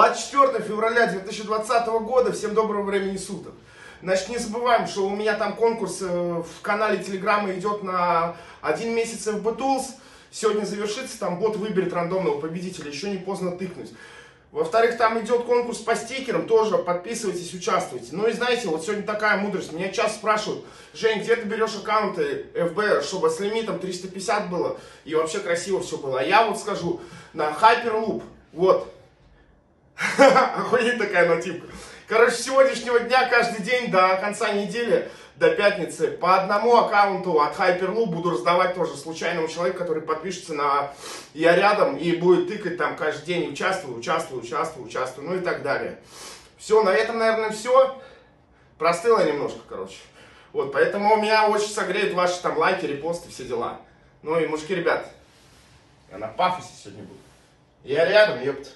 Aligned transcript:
24 0.00 0.64
февраля 0.64 1.08
2020 1.08 1.86
года, 1.86 2.32
всем 2.32 2.54
доброго 2.54 2.84
времени 2.84 3.18
суток. 3.18 3.52
Значит, 4.02 4.30
не 4.30 4.38
забываем, 4.38 4.86
что 4.86 5.06
у 5.06 5.14
меня 5.14 5.34
там 5.34 5.54
конкурс 5.54 5.98
э, 6.00 6.06
в 6.06 6.62
канале 6.62 7.04
Телеграма 7.04 7.52
идет 7.52 7.82
на 7.82 8.34
один 8.62 8.94
месяц 8.94 9.26
FB 9.26 9.58
Tools. 9.58 9.84
Сегодня 10.30 10.64
завершится, 10.64 11.18
там 11.18 11.38
бот 11.38 11.56
выберет 11.56 11.92
рандомного 11.92 12.40
победителя, 12.40 12.90
еще 12.90 13.10
не 13.10 13.18
поздно 13.18 13.50
тыкнуть. 13.50 13.92
Во-вторых, 14.52 14.96
там 14.96 15.20
идет 15.20 15.44
конкурс 15.44 15.76
по 15.80 15.94
стикерам, 15.94 16.46
тоже 16.46 16.78
подписывайтесь, 16.78 17.52
участвуйте. 17.52 18.08
Ну 18.12 18.26
и 18.26 18.32
знаете, 18.32 18.68
вот 18.68 18.82
сегодня 18.82 19.02
такая 19.02 19.36
мудрость. 19.36 19.74
Меня 19.74 19.90
часто 19.90 20.16
спрашивают, 20.16 20.64
Жень, 20.94 21.20
где 21.20 21.36
ты 21.36 21.46
берешь 21.46 21.76
аккаунты 21.76 22.46
FB, 22.54 23.02
чтобы 23.02 23.28
с 23.28 23.38
лимитом 23.38 23.78
350 23.78 24.48
было 24.48 24.78
и 25.04 25.14
вообще 25.14 25.40
красиво 25.40 25.82
все 25.82 25.98
было. 25.98 26.20
А 26.20 26.22
я 26.22 26.46
вот 26.46 26.58
скажу, 26.58 27.02
на 27.34 27.50
Hyperloop, 27.50 28.22
вот, 28.54 28.90
Охуеть 30.18 30.98
такая 30.98 31.28
нативка. 31.28 31.66
Короче, 32.06 32.36
с 32.36 32.44
сегодняшнего 32.44 33.00
дня 33.00 33.28
каждый 33.28 33.62
день 33.62 33.90
до 33.90 34.16
конца 34.16 34.52
недели, 34.52 35.10
до 35.36 35.50
пятницы, 35.50 36.08
по 36.08 36.40
одному 36.40 36.76
аккаунту 36.76 37.40
от 37.40 37.56
Hyperloop 37.56 38.06
буду 38.06 38.30
раздавать 38.30 38.74
тоже 38.74 38.96
случайному 38.96 39.48
человеку, 39.48 39.78
который 39.78 40.02
подпишется 40.02 40.54
на 40.54 40.92
«Я 41.34 41.54
рядом» 41.54 41.96
и 41.96 42.12
будет 42.16 42.48
тыкать 42.48 42.78
там 42.78 42.96
каждый 42.96 43.26
день 43.26 43.52
«Участвую, 43.52 43.98
участвую, 43.98 44.42
участвую, 44.42 44.86
участвую», 44.86 45.28
ну 45.28 45.36
и 45.36 45.40
так 45.40 45.62
далее. 45.62 45.98
Все, 46.58 46.82
на 46.82 46.90
этом, 46.90 47.18
наверное, 47.18 47.50
все. 47.50 48.00
Простыло 48.78 49.24
немножко, 49.24 49.60
короче. 49.68 49.98
Вот, 50.52 50.72
поэтому 50.72 51.16
меня 51.16 51.48
очень 51.48 51.68
согреют 51.68 52.14
ваши 52.14 52.40
там 52.42 52.56
лайки, 52.58 52.86
репосты, 52.86 53.28
все 53.30 53.44
дела. 53.44 53.80
Ну 54.22 54.38
и, 54.40 54.46
мужики, 54.46 54.74
ребят, 54.74 55.06
я 56.10 56.18
на 56.18 56.28
пафосе 56.28 56.70
сегодня 56.82 57.04
буду. 57.04 57.20
Я 57.84 58.04
рядом, 58.06 58.42
ёпта. 58.42 58.68